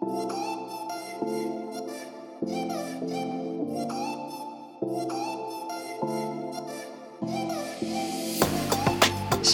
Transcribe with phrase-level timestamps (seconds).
[0.00, 0.06] シ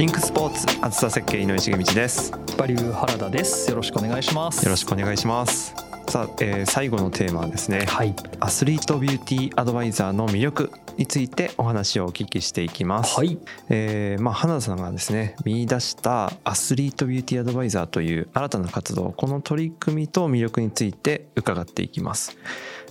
[0.04, 2.30] ンクスポーツ厚さ設計井上重道です。
[2.56, 3.68] バリュー原田です。
[3.70, 4.62] よろしくお願いします。
[4.62, 5.74] よろしくお願いします。
[6.08, 13.16] さあ、えー、最後のテーマはですね、はい、アスリートビューティーアドバイザーの魅力についてお話をお聞きしていきます。
[13.16, 13.38] はい。
[13.68, 22.36] えー、まあ花田さんがですね見出したアスリートビューティーアドバイザーという新たな活動この取り組みと魅力について伺っていきます。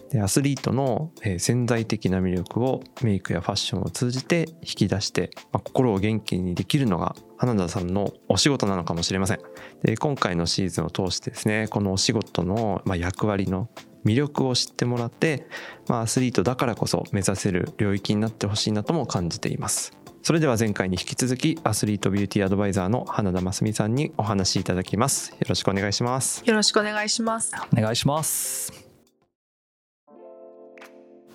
[0.10, 9.40] でアスリートの潜在的な魅力をメイクやファッションを通じて引き出して、まあ、心を元気にできるのが花田さんのお仕事なのかもしれません
[9.84, 13.68] で今回のシーズンを通してですねこのお仕事の役割の
[14.06, 15.48] 魅力を知ってもらって、
[15.88, 19.98] まあ、アスリートだからこそ目指せる領域になってほしいなとも感じています。
[20.22, 25.32] それでは前回に引き続きアスリートビューティーアドバイザーの花田真澄さんにお話しいただきます。
[25.32, 26.44] よろしくお願いします。
[26.46, 27.52] よろしくお願いします。
[27.72, 28.86] お願いします。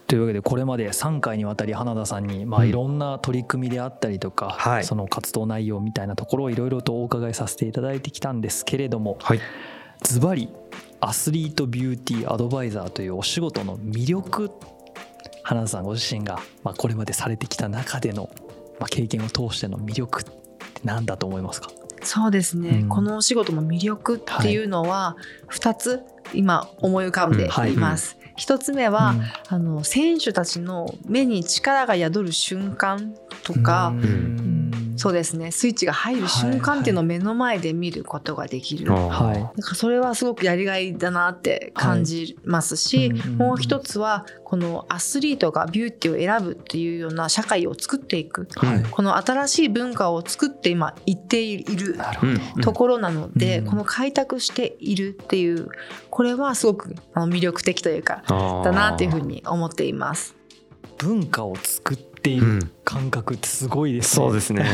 [0.08, 9.18] というわけでこれまで3回にわたり花田さんにまあいろんな取り組みであったりとか、その活動内容みたいなところをいろいろとお伺いさせていただいてきたんですけれども、
[10.02, 10.48] ズバリ
[11.00, 14.50] アスリートビューティーアドバイザーというお仕事の魅力。
[15.42, 18.30] 花田さんご自身が、まあ、これまでされてきた中での、
[18.78, 20.30] まあ、経験を通しての魅力って
[20.84, 21.70] 何だと思いますか？
[22.02, 25.16] そうですね、うん、このお仕事の魅力っていうのは
[25.50, 28.14] 2つ今思い浮かんでいます。
[28.14, 28.14] はい。
[28.14, 35.50] うん一つ目は、うん、あの選手たちの目に力が宿る瞬間とか、うん、そうですね。
[35.50, 51.96] スイッチが入る瞬間っていうのを目の前で見ることができる、はい、なんかそれはすごくやりがいだなって感じますし、はい、もう一つはこのアスリートがビューティーを選ぶっていうような社会を作っていく、はい、この新しい文化を作って今言っている
[52.60, 55.68] ところなので、うん、この開拓しているっていう
[56.10, 60.36] これはすごくあの魅力的というかだなっていうふうに思っています。
[60.98, 64.64] 文化を作っている感覚ってすごいですね、うん、そうですね。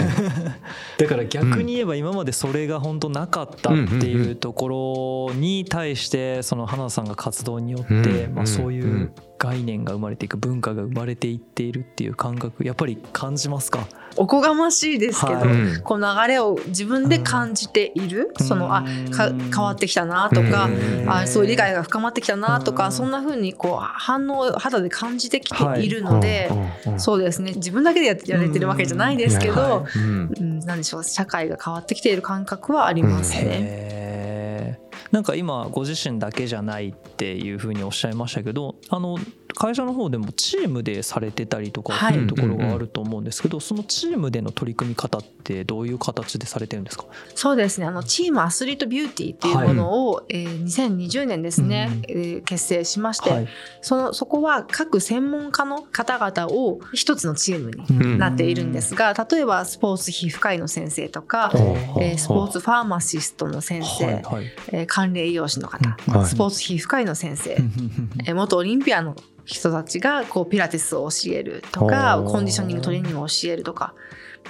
[0.99, 13.87] だから逆に言えば今までそれが本当なかったっていうところに対してその花田さんが活動によってまあそういう概念が生まれていく文化が生まれていっているっていう感覚やっぱり感じますか？
[14.19, 20.71] おこがましいですけど、はい、この流れを自分で感じている、うん、そのあか変わってきたなとか、
[21.07, 27.53] あそういう理解が深まってきたなとか、そんなふうにこう反応を肌で感じてきているので、はい、そうですね。
[27.57, 34.79] 自分だけでややれてるわけじゃないですけど、うん、うん、何でしょう社会が変わってきている感覚はありますね。
[35.13, 39.19] なんか今ご自身だけじゃないっていうふうにおっしゃいましたけどあの
[39.57, 47.07] 会社の方でもチームでされてたりとかっていうところがあると思うんですけど、はい、そのチームでの取り組み方ってどういう形でされてるんですか？
[47.35, 47.87] そうですね。
[47.87, 53.49] あのチームアスリートビューティーっていうものを、はい、えー、2020年ですね、うん、えー、結成しまして、はい、
[53.81, 61.51] そのそこは各専門家の方々を一つのチームになっているんですが、うん、例えばスポーツ皮膚科医の先生とか、
[62.01, 65.97] えー、スポーツファーマシストの先生、はいはい、えー、管理栄養士の方、
[66.27, 67.53] スポーツ皮膚科医の先生、
[68.27, 69.17] えー、元オリンピアの
[69.47, 73.95] 人たちがこうピラティスを教えるとかコンディショニングトレーニングを教えるとか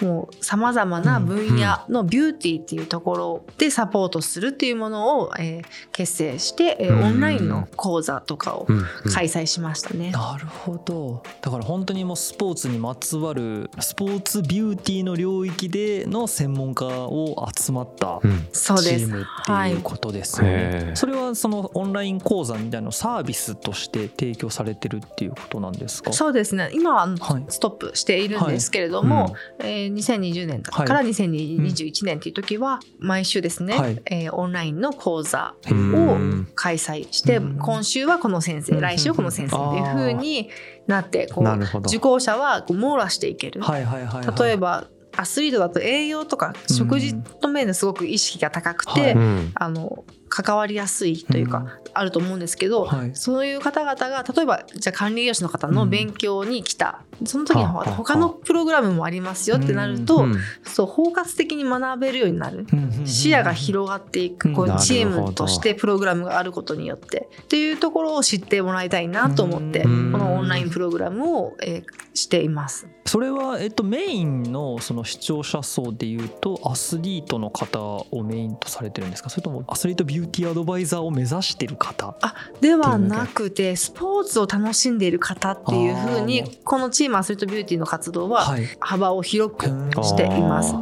[0.00, 8.66] もうさまざまな分野のビューティーっていうところでサポートするっていうものを、えー、結成して、えー、オンラインの講座とかを
[9.14, 10.10] 開催しましたね。
[10.10, 11.22] なるほど。
[11.40, 20.80] だから本当にもうスポーツにまつわるスポーツビューティーの領域での専門家を集まったチームっていうことですよね。
[20.80, 26.12] そはい、それはそのオンライン講座みたいなサービスとして提供されてるっていうことなんですか？
[26.12, 26.70] そうですね。
[26.74, 27.08] 今は
[27.48, 36.18] ストップしているんですけれども、はいはいうん2020年から2021年っていう時は毎週ですね、はい、えー、オンラインの講座を
[36.54, 40.50] 開催して今週はこの先生来週はこの先生っていうふうに
[40.86, 43.60] なってこう受講者はこう網羅していける。
[43.60, 60.26] 例えばアスリートだと栄養とか食事の面ですごく意識が高くて、うん、あの関わりやすいというか、あると思うんですけど、はい、そういう方々が例えばじゃあ管理栄養士の方の勉強に来た、うん、その時に他のプログラムもありますよってなると、
[60.64, 62.66] そう包括的に学べるようになる、
[63.04, 71.84] 視野が広がっていく、こうチームとしてプログラムがあることによってっていうところを知ってもらいたいなと思って、このオンラインプログラムを、えー、
[72.14, 72.88] しています。
[73.06, 79.30] それは、えっと、メインのその視聴者層でいうとアスリートの方をメインとされてるんですか？
[79.30, 82.16] それともアスリートビューティーアドバイザーを目指してる方。
[82.22, 89.66] あではなくてスポーツを楽しんでいる方っていうふうにこのチームアスリートビューティーの活動は幅を広く
[90.02, 90.74] しています。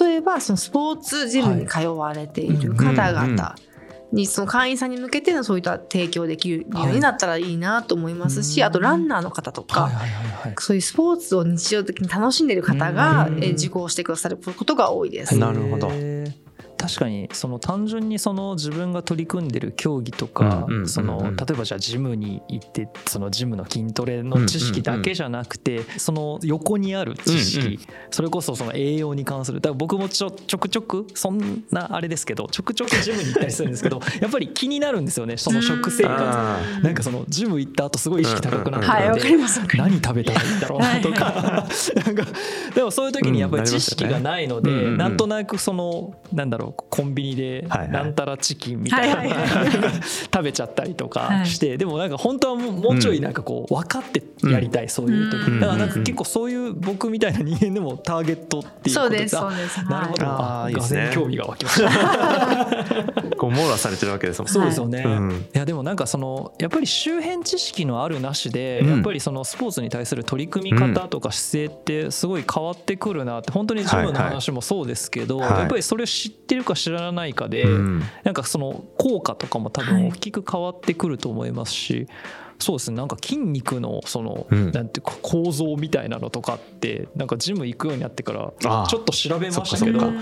[0.00, 3.54] 例えばそのスポーツジムに通われている方々
[4.12, 9.90] にその会員さんに向けてのそういった提供できるようになったらいいなと思いますし、はい、あとランナーの方とか、
[10.58, 15.36] そういうスポーツを日常的に楽しんでる方が受講してくださることが多いです。
[15.38, 15.90] なるほど
[16.80, 27.78] 確かにその単純にその自分が取り組んでる競技とかその例えばじゃあジムに行ってそのジムの筋トレの知識だけじゃなくてその横にある知識
[28.10, 29.60] それこそその栄養に関する。
[29.60, 36.82] だから僕もちょちょくちょくそんなあれですけどちょくちょくジムに行ったりするんですけど やっぱり気になるんですよねその食生活。
[36.82, 38.86] なんかそのジム行った後すごい意識高くなって
[39.76, 41.68] 何食べたらいいんだろうなとか。
[42.06, 42.26] なんか
[42.74, 49.40] でもそういう時にやっぱり知識がないのでなんとなくそのなんだろうコンビニでなんたらチキンみたいな。
[50.32, 51.76] 食べちゃったりとかして。
[51.76, 55.60] でもなんか本当はもうちょいなんかこう分かってやりたいそういう時。
[55.60, 60.26] だからなんか結構そういう僕みたいな人間でもターゲットっていうことでそうですなるほど。
[60.26, 60.70] ああ
[61.12, 63.10] 興味が湧きました。
[63.36, 65.04] こう網羅されてるわけですもんそうですよね。
[65.54, 82.06] いやでもなんかそのやっぱり周辺知識のあるなしでやっぱりそのスポーツに対する取り組み方とか姿勢ってすごい変わってくるなって本当にジムの話もそうですけどやっぱりそれを知ってるるか知らないかで、うん、なんかその効果とかも多分大きく変わってくると思いますし、
[82.60, 82.96] そうですね。
[82.98, 88.52] なんか筋肉のその、うん、なんていうか構造みたいなのとかってなんかジム行くようになってから
[88.86, 90.12] ちょっと調べましたけど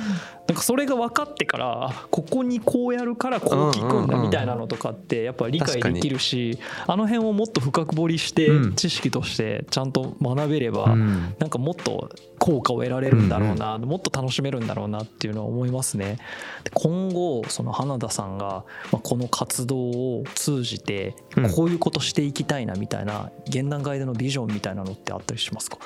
[0.48, 12.08] なんかそれが分かってからここにこうやるからこう効くんだみたいなのとかってやっぱ理解できるしあの辺をもっと深く掘りして知識としてちゃんと学べればなんかもっと
[12.38, 16.16] 効果を得られるんだろうなもっと楽しめるんだろうなっていうのは思いますね。
[16.72, 18.64] 今後その花田さんが
[19.02, 21.14] この活動を通じて
[21.54, 25.76] こういうことしていきたいなみたいな現段階でのビジョンみたいなのってあったりしますか？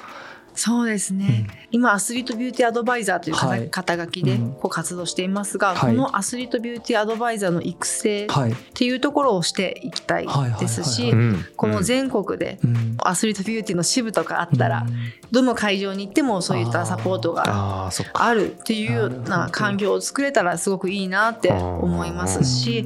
[0.55, 8.29] そうですね、うん、今アスリートビューティーアドバイザーという肩,、書きでこう活動していますが、このアスリートビューティーアドバイザーの育成っ
[8.75, 10.27] ていうところをしていきたい
[10.59, 11.13] ですし
[11.57, 12.59] この全国で
[12.99, 14.87] アスリートビューティーの支部とかあったら、
[15.31, 22.85] どの会場に行ってもそういったサポートがあるっていうような環境を作れたらすごくいいなって思いますし。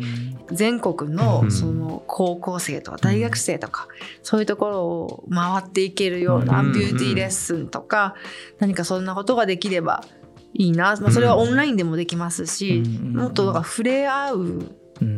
[0.52, 3.88] 全国のその高校生とか大学生とか
[4.22, 8.14] そういうところを回っていけるようなビューティーレッスンとか
[8.58, 10.04] 何かそんなことができれば
[10.54, 12.82] いいな、まあ、それはオンラインでもできますし
[13.12, 14.76] もっと触れ合う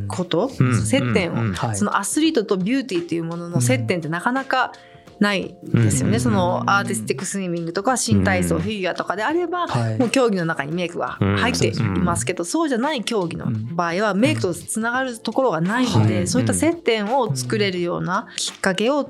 [0.08, 4.72] こと、接点を、そのアスリートとビューティーっていうものの接点ってなかなか
[5.20, 9.66] ないですよね、そのアーティスティックスイミングとか新体操、フィギュアとかであれば、
[9.98, 19.06] もう競技の中にメイクが入っていますけど、そうじゃない競技の場合はメイクとつながるところがないので、そういった接点を作れるようなきっかけを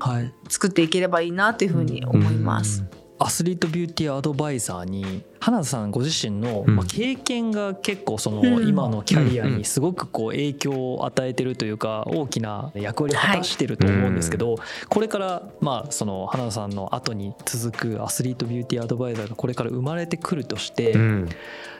[0.47, 2.83] 作っていければいいなというふうに思います。
[3.19, 14.55] アスリートビューティーアドバイザーに花田さんご自身の、まあ、経験が結構その今のキャリアにすごくこう影響を与えてるというか大きな役割を果たしてると思うんですけど
[14.87, 20.95] これからまあその花田さんの後に続くアスリートビューティーアドバイザーがこれから生まれてくるとして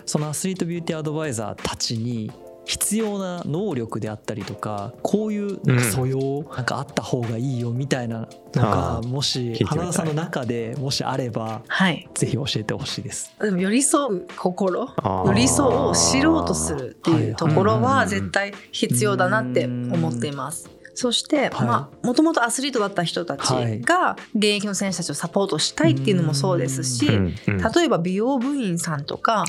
[0.05, 2.31] そのアスリートビューティーアドバイザーたちに
[2.69, 13.33] 必要な能力であったりとかこういうなんか素養なんかあった方がいいよみたいなのがもし花田さんの中でもしあれば、はい、ぜひ教えてほしいです。
[13.41, 14.87] でも寄り添う心
[15.25, 20.69] 寄り添うを知ろうとするっていうところは絶対必要だなって思っています。
[20.99, 23.49] そして、はい、まあもともとアスリートだった人たち
[23.81, 29.45] が現役の選手たちをサポートしたいっていうのもそうですし、例えば美容部員さんとか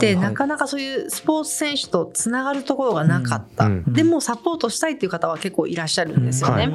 [0.00, 6.72] でなかなかそういうスポーツ選手とつながるところがなかった、でもサポートしたいっていう方は結構いらっしゃるんですよね。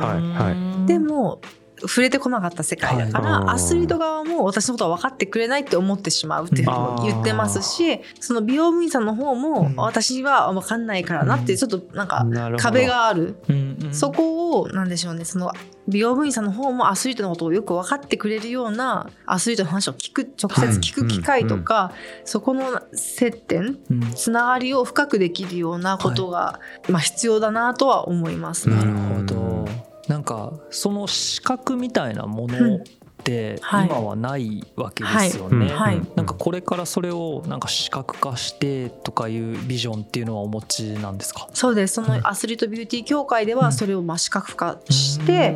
[0.86, 1.42] でも
[1.88, 12.26] 触れてこなかった世界だから、はい、アスリート側も私のことは分かってくれないって思ってしまうっていうふうに言ってますしその美容部員さんの方も私は分かんないからなってちょっとなんか
[12.58, 15.52] 壁がある、うんうん、そこをなんでしょうねその
[15.88, 23.78] 美容部員さんの方もアスリートのことをよく分かってくれるようなアスリートの話を聞く直接聞く機会とか、はいうんうん、そこの接点、
[24.16, 32.80] つながりを深くできるようなことが、はい、まあ、必要だなとは思います、ね、なるほどなんかその資格みたいなもの
[33.32, 35.72] 今はないわけですよね。
[36.16, 41.48] なんかこれからそれをなんか視覚化してとかいうビジョンっていうのはお持ちなんですか？
[41.54, 41.96] そうです。
[41.96, 45.56] そのアスリートビューティー協会ではそれをまあ視覚化して、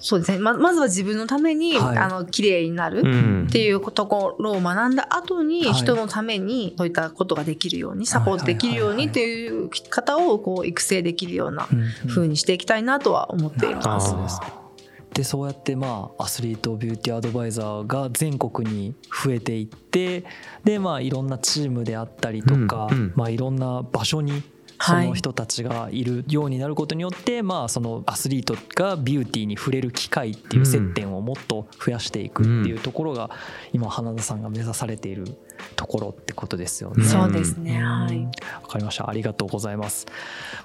[0.00, 0.38] そうですね。
[0.38, 3.00] ままずは自分のために、はい、あの綺麗になる
[3.48, 11.68] っていうところを学んだ後に、人のためにそういったことができるようにサポートできるようにっていう方をこう育成できるような
[12.08, 14.61] 風にしていきたいなとは思っています。
[15.14, 20.24] でそうやってまあアスリートビューティーアドバイザーが全国に増えていって
[20.64, 24.42] でまあいろんなチームであったりとか、うんうん、まあいろんな場所に
[24.84, 33.30] その人たちがいるようになることによって、まあ、そのアスリートがビューティーに触れる機会っていう接点をもっと増やしていくっていうところが
[33.72, 35.24] 今花田さんが目指されている
[35.76, 37.04] ところってことですよね。
[37.04, 37.80] そうですね。
[37.80, 38.24] はい。
[38.62, 39.08] わかりました。
[39.08, 40.06] ありがとうございます。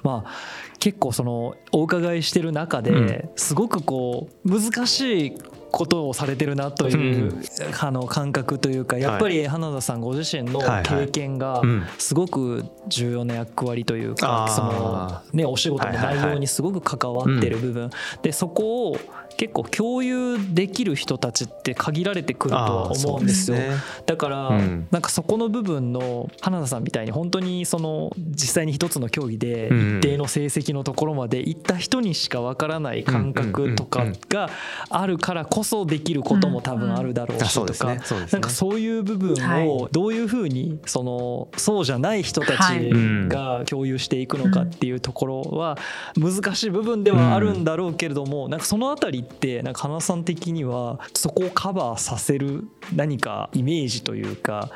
[0.02, 0.32] まあ
[0.80, 2.92] 結構そのお伺いしてる中で
[3.36, 5.34] すごくこう難しい
[5.72, 7.42] ことをされてるなという、
[7.82, 11.62] あの感覚というかやっぱり花田さんご自身の経験が
[11.98, 17.90] すごく重要な役割というか、そのねお仕事の内容にすごく関わってる部分、
[18.22, 18.98] でそこを
[19.38, 23.70] 結構共有できる人たちって限られてくるとは思うんですよ、ね、
[24.08, 34.50] だから、うん、なんかそこの部分の花田さんみたいに本当にその実際に一つの競技で一定の成績のところまで行った人にしかわからない感覚とかが
[34.90, 37.86] あるからこそできることも多分あるだろうしとか
[38.32, 42.58] なんかそういう部分をどういうふうにそのそうじゃない人たち
[43.28, 45.78] が共有していくのかっていうところは
[46.18, 54.70] 難しい部分ではあるんだろうけれどもなんかその辺りってなんか花さん的にはそこをカバーさせる何かイメージというか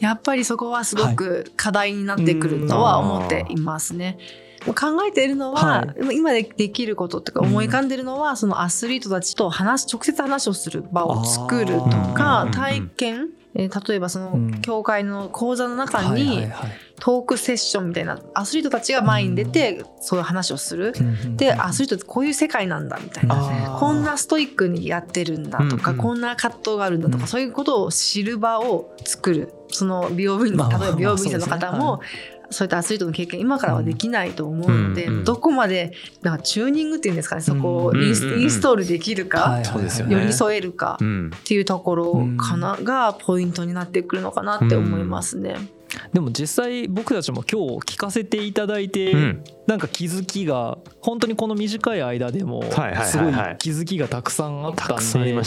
[0.00, 4.18] やっぱりそこはすごく課題になってくるとは思っていますね。
[4.66, 13.28] 考えているのは、はい、今でできることっていうか思い浮かんでるのは、うん、そのアスリートたちと話直接話をする場を作るとか体験。
[13.52, 16.46] えー、例えばその教会の講座の中に
[17.00, 20.92] トークセッションみたいなアスリートたちが前に出てそういう話をする、
[21.36, 23.76] でアスリートってこういう世界なんだみたいな。
[23.80, 29.52] こんなストイックにやってるんだとか、こんな葛藤があるんだとか、そういうことを知る場を作る。
[29.72, 32.00] その美容部員例えば美容部員の方も、
[32.50, 35.92] そういったアスリートの経験今からはできないと思うので、どこまで
[36.22, 39.60] なんかチューニングっていうんですかねそこをインス,、トールできるか、
[40.08, 45.56] 寄り添えるかっていうところかな、がポイントになってくるのかなって思いますね。
[46.12, 55.42] でも実際僕たちも今日聞かせていただいて、うん、なんか気づきが本当にこの短い間でもすごい気づきがたくさんあったんで、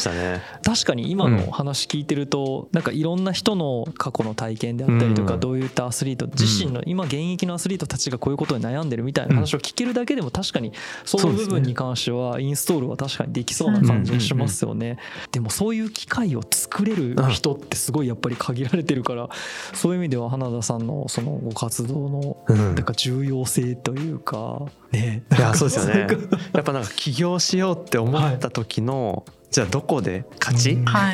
[0.64, 10.72] 確かに今の話聞いてるとなんかいろんな人の過去の体験であったりとかどういったアスリート自身の今現役のアスリートたちがこういうことに悩んでるみたいな話を聞けるだけでも確かに
[11.06, 15.00] その部分に関してはインストールは確かにできそうな感じがしますよね。
[15.32, 19.30] でもそういう機会を作れる人ってすごいやっぱり限られてるから
[19.74, 20.84] そういう意味では花田さん。
[20.84, 24.66] のそのご活動のなんか重要性というか。
[24.92, 25.24] ね。
[25.32, 26.08] いやそうですよね。
[26.54, 29.44] やっぱなんか起業しようって思った時の、はい。
[29.54, 31.14] じゃあどこで勝ち、うん、 あ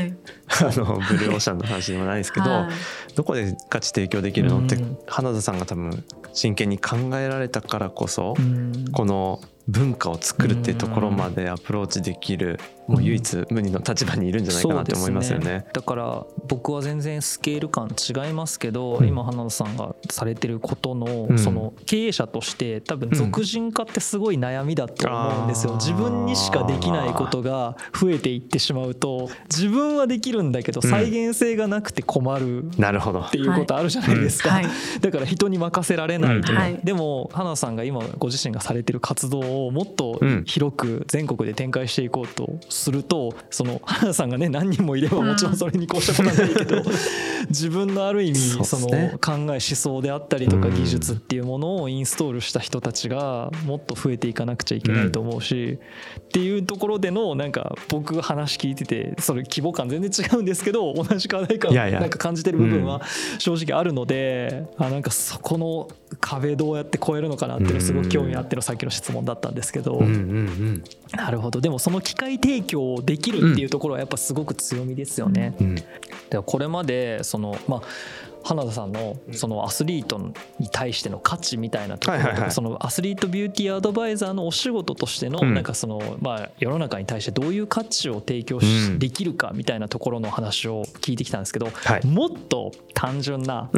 [0.62, 4.78] のブルーオーシャンの話でもないですけど、はい、どこで価値提供できるのって、
[5.08, 8.36] 花田さんが多分真剣に考えられたからこそ、
[8.94, 15.50] この文化を作るっていうところまでアプローチできるもう唯一無二の立場にいるんじゃないかなって思いますよね。
[15.50, 32.70] ね、だから僕は全然スケール感違いますけど、うん、今花田さんがされてることのその経営者として多分俗人化ってすごい悩みだと思うんですよ、自分にしかできないことが増えていってしまうと自分はできるんだけど再現性がなくて困るっ
[33.32, 34.62] ていうことあるじゃないですか、
[35.02, 46.82] だから人に任せられないと、はい、でも花田さんが今ご自身がされてる活動をもっと広く全国で展開していこうとするとその原田さんがね何人もいればもちろんそれに越したことはないけど
[47.50, 48.88] 自分のある意味その
[49.20, 55.80] 考え思想であったりとか技術っていうものをインストールした人たちがもっと増えていかなくちゃいけないと思うし
[56.20, 63.02] っていうところでのなんか僕が話聞いててそれ規模感全然違うんですけど同じ課題感なんか感じてる部分は
[63.40, 65.88] 正直あるのであなんかそこの
[66.20, 70.02] 壁どうやって超えるのかなっていうのすごく興味あってのさっきの質問だったんですけど。
[71.16, 71.62] なるほど。
[71.62, 75.56] でもその機会提供できるっていうところはやっぱすごく強みですよね。
[76.30, 77.82] でこれまでそのまあ
[78.44, 80.18] 花田さんのそのアスリート
[80.60, 88.60] に対しての価値みたいなところとかそのアスリートビューティーアドバイザーのお仕事としてのなんかそのまあ世の中に対してどういう価値を提供
[88.98, 91.68] できるかみたいなところの話を聞いてきたんですけど
[92.06, 93.70] もっと単純な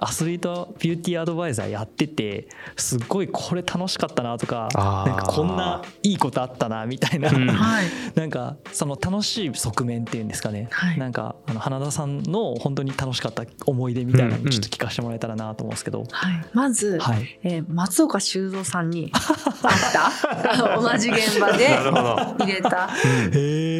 [0.00, 7.30] アスリートビューティーアドバイザーやっててすっごいこれ楽しかったなとかなんかこんないいことあったなみたいな。
[8.14, 10.68] なんかその楽しい側面っていうんですかね。
[10.96, 20.80] なんかあの花田さんの本当に楽しかった思い出みたいなのちょっと聞かせてもらえたらなと思うんですけど、はい、まず、はい、えー、松岡修造さんに会った。
[20.80, 22.88] 同じ現場で入れた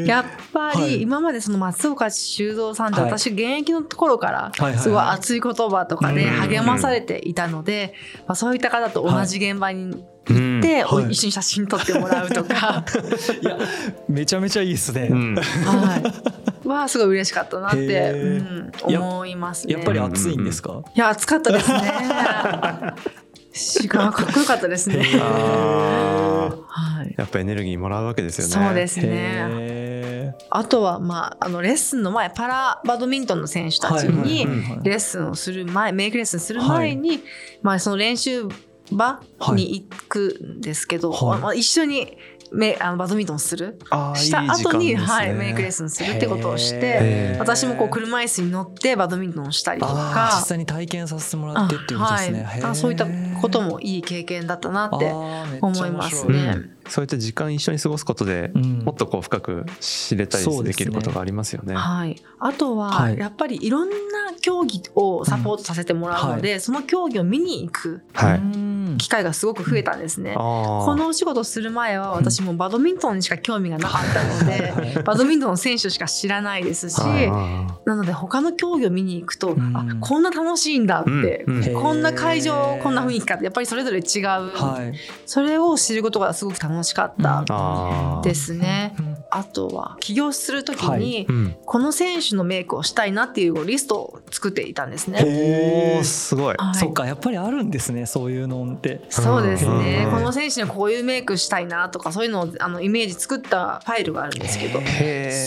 [0.07, 7.95] やっぱり今までその松岡修造さんって私現役のところからすごい熱い言葉とかで励まされていたので、
[8.27, 12.85] まあ、そういった方と同じ現場に行って、うん、一緒に写真撮ってもらうとか。
[13.43, 13.45] い。
[13.45, 13.59] や
[14.09, 16.03] めちゃめちゃいいですね、うん、はい。
[16.69, 19.75] はすごい嬉しかったなって、うん、思いますね。
[19.75, 21.81] やっぱり暑いんですか、いや暑かったですね。
[23.53, 25.03] 詩がかっこよかったですね。
[25.03, 28.67] はい、やっぱエネルギーもらうわけですよね。
[28.67, 29.80] そうですね。
[30.51, 34.47] あとは、まあ、あのレッスンの前パラバドミントンの選手たちに
[34.83, 37.21] レッスンをする前メイクレッスンする前に、はい、
[37.63, 38.49] まあ、その練習
[38.91, 39.21] 場
[39.55, 42.17] に行くんですけど、はい、まあ、一緒に
[42.53, 43.79] めあのバドミントンする？
[44.15, 50.31] した後に、ね、はい、メイクレッスンするってことをして私もこう車椅子に乗ってバドミントンしたりとか。
[50.41, 53.07] 実際に体験させてもらってっていうことですね、はい、そういった
[53.41, 55.11] こともいい経験だったなって
[55.61, 56.57] 思いますね。
[56.89, 61.75] そういった時間一緒に過ごすことで、もっとこう深く知れたりできることがありますよね。
[61.75, 63.95] ねはい、あとはやっぱりいろんな
[64.41, 68.03] 競技をサポートさせてもらうので、うんはい、その競技を見に行く
[68.99, 70.35] 機会がすごく増えたんですね。
[70.35, 81.45] このお仕事する前は私もバドミントンにしか興味がなかったので、 バドミントンの選手しか知らないですしなので他の競技を見に行くと、あこんな楽しいんだって、
[81.75, 88.95] こんな会場こんな雰囲気かってやっぱりそれぞれ違う、はい、それを知ることがすごく楽しかったですね。
[89.31, 91.27] あとは起業する時に、
[91.65, 95.99] この選手のメイクをしたいなっていうリストを作っていたんですね。
[96.01, 99.01] おすごい、はい、そっかやっぱりあるんですねそういうのって。
[99.09, 104.81] そうですね、この選手にこういうメイクしたいなとかそういうのをあのイメージ作ったファイルがあるんですけど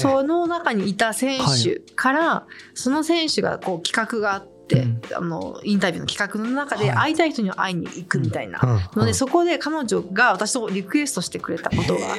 [0.01, 4.53] その中にいた選手から、はい、その選手がこう企画があって。
[4.73, 8.59] うん、あのインタビューの企画の中で会いたい人に会いに行くみたいな
[8.95, 12.15] ので、そこで彼女が私とリクエストしてくれたことが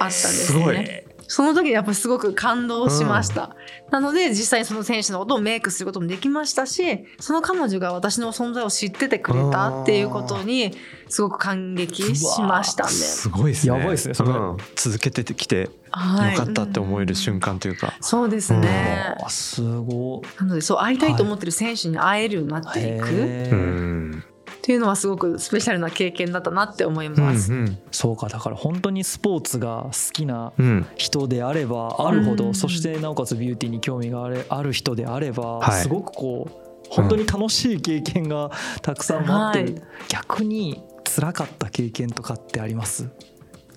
[0.00, 1.04] あったんですね。
[1.30, 3.54] その時やっぱすごく感動しました、
[3.86, 10.74] うん、なので実際にその選手のことをメイクすることもできましたしその彼女が私の存在を知っててくれたっていうことに
[11.08, 12.90] すごく感激しましたね。
[12.90, 13.78] すごいですね。
[13.78, 24.29] やばいですねそれ、うん、続けてきてよかったって思える瞬間というか、はい、そうですね、うん、すごなのでそう会いたいと思ってる選手に会えるようになっていく、はい
[24.60, 30.52] っていうのはすごくスペシャルな経験だったなって思います、うんうん、そうかだから本当にスポーツが好きな
[30.96, 38.50] 人であればあるほど、うん、そしてなおかつビューティーに興味があるある人であれば、はい、すごくこう本当に楽しい経験が
[38.82, 43.08] たくさん待ってる、はい、逆に辛かった経験とかってあります？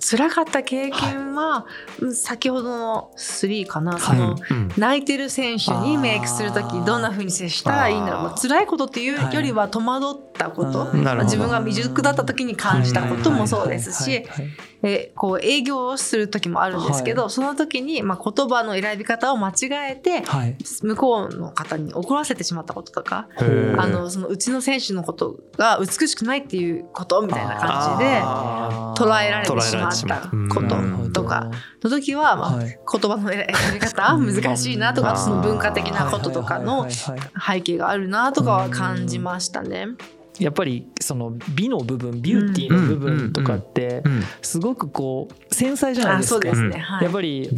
[0.03, 1.65] 辛かった経験は、は
[2.09, 4.35] い、先ほどの3かな、その、
[4.77, 14.25] 泣いてる選手にメイクする時どんなふうに接したらいいんだろう、まあ、辛いことっていうよりは戸惑ったこと、はい、自分が未熟だった時に感じたこともそうですし、
[14.83, 23.29] えこう営業をする時もあるんですけど、はい、その時に、まあ、言葉の選び方を間違えて、はい、向こうの方に怒らせてしまったこととか
[23.77, 28.21] あのそのうちの選手のことが美しくないっていうことみたいな感じで
[29.05, 31.51] 捉えられてしまったこととか
[31.83, 39.87] の時は、まあ、言葉の選び方難しいなとかその文化的なこととかの背景があるなとかは感じましたね。
[40.39, 44.03] やっぱりその美の部分ビューティーの部分とかって
[44.41, 46.47] すごくこう繊細じゃないですか。
[47.01, 47.49] やっぱり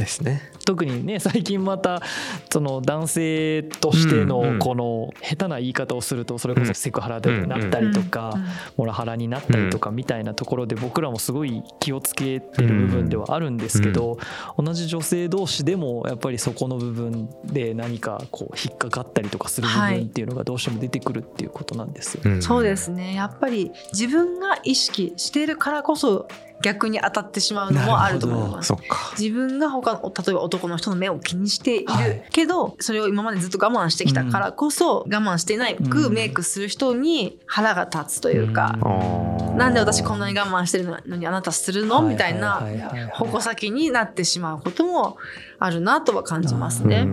[0.66, 2.02] 特にね最近また
[2.50, 8.34] その男性としてのこの下手な言い方をするとそれこそセクハラになったりとか
[8.76, 14.18] モラハラになったりとかみたいなところで僕らもすごい気をつけてる部分ではあるんですけど
[14.58, 22.42] 同じ女性同士でもやっぱりそこの部分で何かこう引っかかったりとかする部分っていうのがどうしても出てくるっていうことなんですよ。
[22.42, 23.16] そうですね。
[23.16, 26.28] やっぱり自分が意識しているからこそ
[26.62, 28.74] 逆に当たってしまうのもあると思います。
[29.20, 31.86] 自分が他の例えば男の人の目を気にしている
[32.32, 40.98] けど、はい、それを今までずっと我慢してきたからこそ、我慢していないくメイクする人に腹が立つというか、うん、なんで私こんなに我慢してるの？
[41.18, 42.02] にあなたするの？
[42.02, 42.66] みたいな
[43.14, 45.18] 矛先になってしまうことも
[45.60, 47.10] あるなとは感じますね。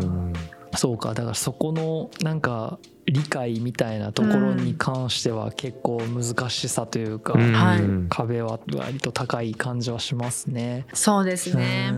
[0.77, 1.15] そうか。
[1.15, 10.87] だからそこのなんか理解みたいなところに関しては結構難しさというか、うん、壁は割と高い感じはしますね。
[10.93, 11.93] そうですね。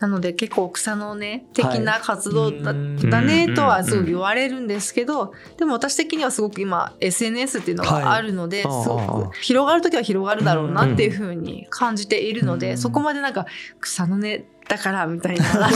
[0.00, 13.46] なので結構草の根的な活動だ,、だねとはすごく言われるんですけど、でも私的にはすごく今 SNS っていうのがあるので、はい、すごく広がる時は広がるだろうなっていうふうに感じているので、そこまでなんか
[13.80, 15.70] 草の根だからみたいな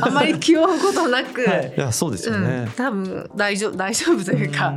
[0.00, 4.74] あんまり気負うことなく、はい、いやそうですよね、うん、多分大丈夫大丈夫というか、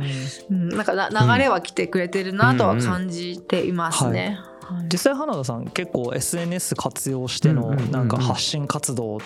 [0.50, 4.38] うん、なんか流れは来てくれてるなとは感じていますね。
[4.90, 9.20] 実際花田さん結構 SNS 活用してのなんか発信活動っ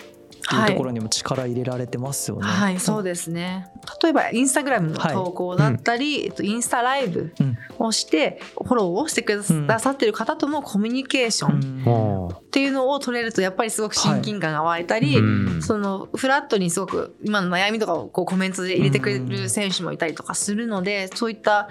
[0.49, 2.47] ていうところにも力入れられてますよね。
[2.47, 3.69] はい、はい、そうですね。
[4.03, 7.33] 例えばインスタグラムの投稿だったり、はい、えっとインスタライブ
[7.79, 21.69] をして、フォローをしてくださってる方とのコミュニケーションっていうのを取れるとやっぱりすごく親近感が湧いたり、はい、そのフラットにすごく今の悩みとかをこうコメントで入れてくれる選手もいたりとかするので、そういった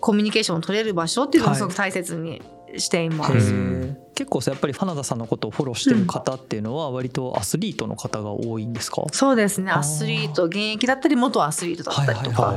[0.00, 2.42] コミュニケーションを取れる場所っていうのをすごく大切に
[2.78, 4.02] しています。
[4.14, 9.72] 結構やっぱり花田さんのことをフォローしてる方っていうのは割とアスリートの方が多いんですか、うん、そうですね。
[9.72, 12.54] アスリート現役だったり元アスリートだったりとか。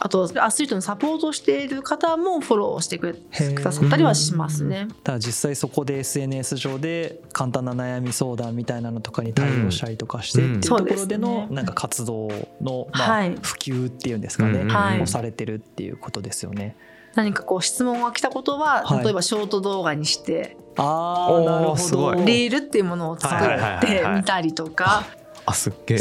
[0.00, 3.18] あとアスリートのサポートしている方もフォローしてく
[3.62, 4.86] ださったりはしますね。
[4.88, 12.28] だから実際そこで SNS 上で簡単な悩み相談みたいなのとかに対応したりとかしてっていうところでのなんか活動
[12.60, 16.76] のまあ普及っていうんですかね、はい、をされてるっていうことですよね。
[17.14, 22.14] 何かこう質問が来たことは、例えばショート動画にしてああなるほど。
[22.24, 25.04] リールっていうものを作ってみたりとか。
[25.46, 25.98] あすっげえ。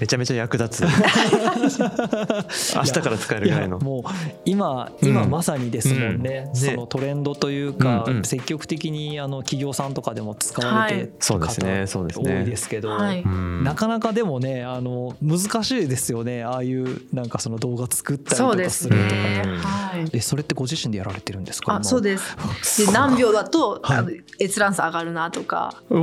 [0.00, 0.84] めちゃめちゃ役立つ。
[2.76, 3.78] 明日から使えるぐらいの。
[3.78, 4.02] もう
[4.44, 13.24] 今今まさにですもんね、うん、そのトレンドというか、うんうん、積極的にあの企業さんとかでも使われてる方多いですけど、はい、
[13.62, 16.44] なかなかでもねあの難しいですよね。
[16.44, 19.02] ああいうなんかその動画作ったりとかすると。
[19.02, 21.76] かね、はい、えそれってご自身でやられてるんですか？
[21.76, 22.36] あそうです。
[22.86, 25.96] で何秒だと、はい、閲覧数上がるなとかこ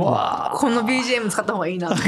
[0.70, 2.02] の BGM 使った方がいいなとか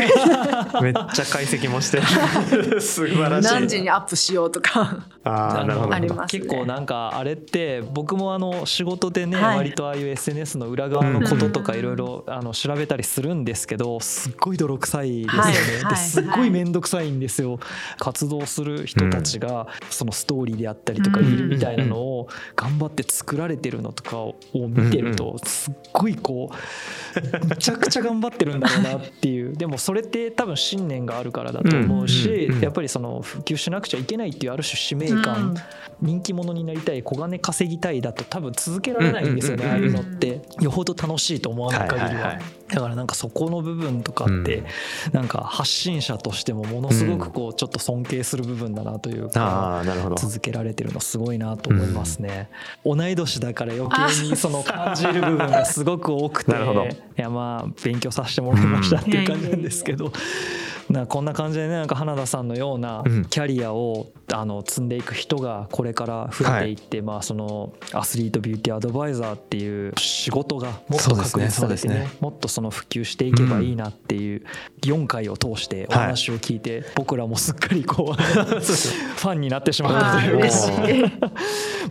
[0.80, 2.00] めっちゃ解析もして。
[2.80, 3.52] 素晴らしい。
[3.52, 5.06] 何時にアップしようとか。
[5.24, 5.94] あなるほど。
[5.94, 17.58] あります、ね、結構なんかあれって僕もあの仕事でね、はい、割とああいう SNS の裏側のこととかいろいろ調べたりするんですけどすっごい泥臭いですよね、はい、ですっごい面倒くさいんですよ、
[17.98, 29.54] 活動する人たちがそのストーリーであったりとかいるみたいなのを頑張って作られてるのとかを見てるとすっごいこうむちゃくちゃ頑張ってるんだろうなっていう。
[29.54, 35.54] でもそれって多分信念があるからだと思うし、やっぱりその普及しなくちゃいけないっていうある種使命感、
[36.00, 40.40] 人気者になりたい小金稼ぎたいだと多分続けられないんですよね、ああいうのって。
[40.60, 42.38] よほど楽しいと思わない限りは。
[42.72, 44.64] だからなんかそこの部分とかって
[45.12, 49.82] なんか発信者としてもものすごくこうちょっと尊敬する部分だなというか
[50.16, 52.48] 続けられてるのすごいなと思いますね。
[52.84, 56.52] 同い年だから余計にその感じる部分がすごく多くて
[57.18, 60.12] いやまあ勉強させてもらいましたっていう感じなんですけど
[60.92, 74.44] なこんな感じでねなんか花田さんのようなキャリアを、あの積んでいく人がこれから増えていって、はい、まあそのアスリートビューティーアドバイザーっていう仕事がもっと確立されてね、ね、もっとその普及していけばいいなっていう
[74.82, 81.30] 4回を通してお話を聞いて、僕らもすっかりこう ファンになってしまったというか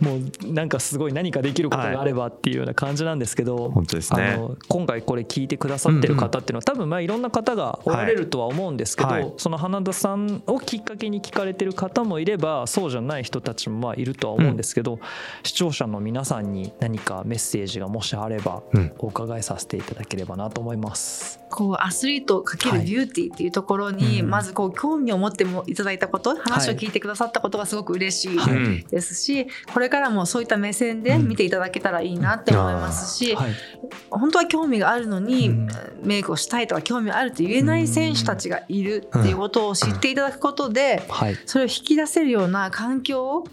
[0.00, 14.98] もうなんかすごい何かできることがあればっていうような感じなんですけど、本当ですね、あの今回これ聞いてくださってる方っていうのは多分まあいろんな方がおられるとは思うんですけど、その花田さんをきっかけに聞かれてる方もいればそうじゃない人たちもまあいるとは思うんですけど、
[15.42, 18.62] 視聴者の皆さんに何かメッセージがもしあれば
[18.98, 21.41] お伺いさせていただければなと思います。
[21.52, 33.36] こうアスリート×ビューティーっていうところに、まずこう興味を持ってもいただいたこと、話を聞いてくださったことがすごく嬉しいですし、これからもそういった目線で見ていただけたらいいなって思いますし、
[34.10, 35.50] 本当は興味があるのに、
[36.02, 41.02] メイクをしたいとか興味あるって言えない選手たちがいるっていうことを知っていただくことで、
[41.44, 43.44] それを引き出せるような環境を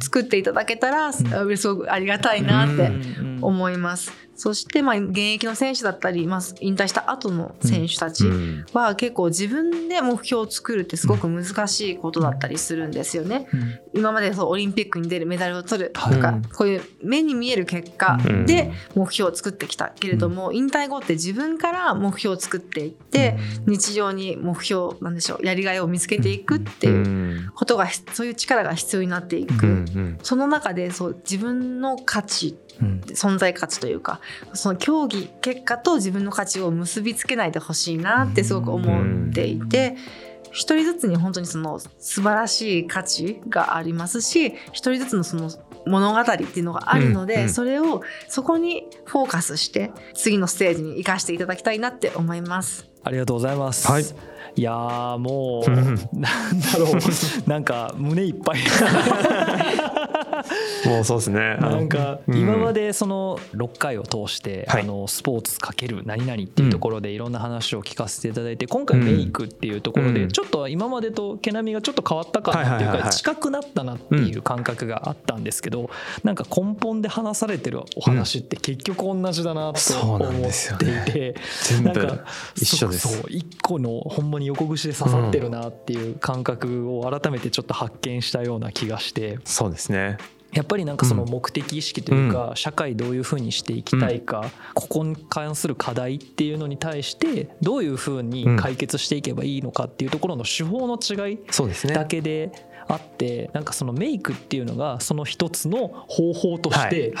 [0.00, 2.92] 作っていただけたら、すごくありがたいなって
[3.40, 4.25] 思います。
[4.36, 8.24] そしてまあ現役の選手だったり、まあ、引退した後の選手たち
[8.72, 13.48] は結構自分で目標を作るってすごく難しいことだったりするんですよね。
[13.94, 29.84] 今までそうオリンピックに出るメダルを取るとか、こういう目に見える結果で目標を作ってきたけれども、引退後って自分から目標を作っていって日常に目標なんでしょうやりがいを見つけていくっていうことがそういう力が必要になっていく。
[30.22, 34.20] その中でそう自分の価値存在価値というか
[34.52, 39.96] その競技結果と自分の価値を結びつけないでほしいなってすごく思っていて。
[40.52, 45.50] 一人ずつに本当にその素晴らしい価値がありますし一人ずつのその
[45.86, 52.88] 物語っていうのがあるので、うんうん、それをそこにフォーカスして次のステージに生かしていただきたいなって思います。
[53.04, 54.04] ありがとうございます、はい、
[54.56, 56.02] いやもうなんだ
[56.78, 57.48] ろう。
[57.48, 58.58] なんか胸いっぱい。
[60.86, 61.56] もうそうですね。
[61.60, 75.90] なんか今までその6回を通して、あのスポーツかける何々っていうところでいろんな話を聞かせていただいて今回メイクっていうところでちょっと今までと毛並みがちょっと変わったかなっていうか近くなったなっていう感覚があったんですけど
[76.24, 80.22] なんか根本で話されてるお話って結局同じだなと思っ
[80.78, 81.34] ていて
[81.82, 82.24] なんか
[82.56, 83.08] 一緒です。
[83.08, 89.38] そう一個のほんまに横串で刺さってるなっていう感覚を改めてちょっと発見したような気がして。
[89.44, 90.18] そうですね。
[90.52, 101.38] やっぱりなんかその目的意識というか、社会どういうふうにしていきたいか、ここに関する課題っていうのに対してどういうふうに解決していけばいいのかっていうところの手法の違い
[101.92, 102.52] だけで
[102.88, 107.12] あってなんかそのメイクっていうのがその一つの方法として、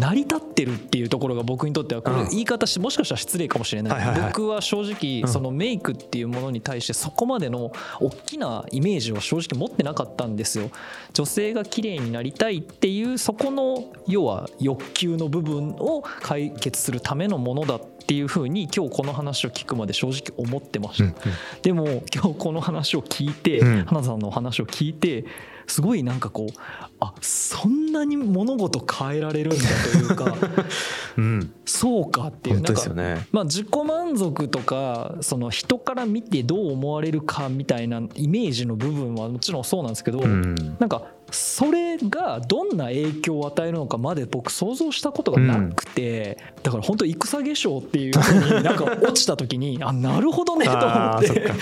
[0.00, 4.20] 成り立ってるっていうところが僕にとってはこれ言い方しもしかしたら失礼かもしれない。
[4.28, 10.70] 僕は正直そのメイクっていうものに対してそこまでの大きなイメージを正直持ってなかったんですよ。
[11.12, 21.14] 女性が綺麗になりたいっていうそこの要は欲求の部分を解決するためのものだっていうふうに今日この話を聞くまで正直思ってました。
[21.62, 25.24] でも今日この話を聞いて花さんのお話を聞いて
[25.70, 26.60] すごいなんかこう
[26.98, 30.34] あそんなに物事変えられるんだというか、
[31.16, 50.80] うん、そうかっていうなんか、ね、まあ、自己満足とかその人から見てどう思われるかみたいなイメージの部分はもちろんそうなんですけど、うん、なんかそれがどんな影響を与えるのかまで僕想像したことがなくて、うん、だから本当戦化粧っていうふうになんか落ちた時に あなるほどねと思
[51.18, 51.52] って。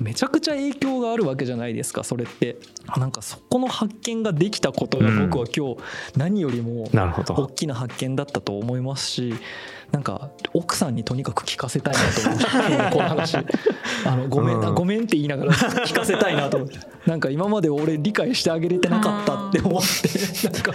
[0.00, 2.56] めちゃくちゃ影響があるわけじゃないですかそれって。
[2.96, 5.76] なんかそこの発見ができたことが僕は今日
[6.16, 9.34] 何よりも大きな発見だったと思いますし
[9.92, 13.36] なんか奥さんにとにかく聞かせたいなと思ってこの話
[14.06, 16.78] あのごめん、うん、ごめんって言いながら聞かせたいなと思って。
[17.06, 20.72] なんか今まで俺理解してあげれてなかったって思ってなんか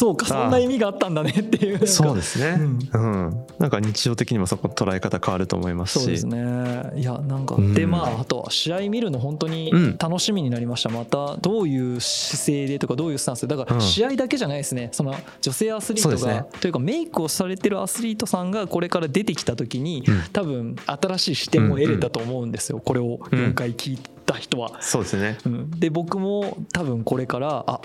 [0.00, 1.86] そうかそんな意味があったんだねっていう。
[1.86, 6.02] そうですね、うん、うん、なんか日常的にもそこ捉え方変わると思いますし。
[6.02, 6.90] そうですね。
[6.96, 10.88] いやなんか、うん、でまああと試合見るの本当に楽しみになりました。
[10.88, 13.54] またどういう姿勢でとかどういうスタンスで。
[13.54, 14.88] だから試合だけじゃないですね。
[14.92, 24.80] その女性アスリートが、ね、というかメイクをされてるアスリートさんがこれから出てきた時に、多分新しい視点も得れたと思うんですよ、これを4回聞いた人は。
[24.80, 27.80] そうですね、うん、で僕も多分これからあ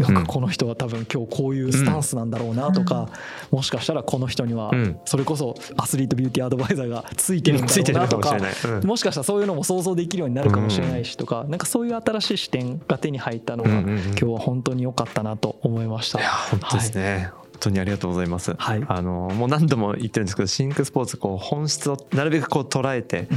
[0.00, 3.08] なんかこの人は多分今日こういうスタンスなんだろうなとか、
[3.50, 4.70] もしかしたらこの人には
[5.04, 8.36] それこそアスリートビューティーアドバイザーがついてるんだろうなとか、
[8.84, 16.18] もしかしたらそういうのも想像できるようになるかもしれないしとか、なんかそういう新しい視点が手に入ったのが今日は本当に良かったなと思いました。
[16.18, 18.54] 本当ですね、本当にありがとうございます。
[18.56, 23.28] はい、あのもう何度も言ってるんですけど、シンクスポーツこう本質をなるべくこう捉えて、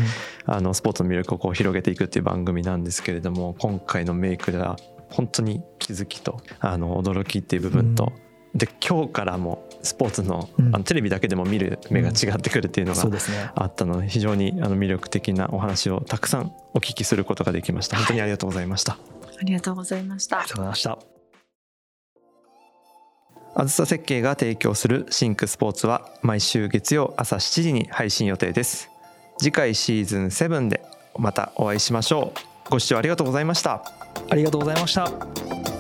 [0.47, 4.77] うん、あのスポーツの魅力をこう広げていくっていう番組なんですけれども、今回のメイクでは
[5.13, 8.11] 本当に気づきとあの驚きっていう部分と、
[8.53, 13.03] うん、で今日からもスポーツの,、あのテレビだけでも見る目が違ってくるっていうのが
[13.55, 17.97] あったので非常にあの魅力的なお話をたくさんお聞きすることができました。
[17.97, 20.39] 本当にありがとうございました、ありがとうございました。
[20.39, 20.97] ありがとうございました。
[23.55, 28.89] あずさ設計が提供するシンクスポーツは毎週月曜朝7時に配信予定です。
[29.37, 30.83] 次回シーズン7で
[31.19, 32.53] またお会いしましょう。
[32.69, 35.72] ご視聴ありがとうございましたありがとうございました。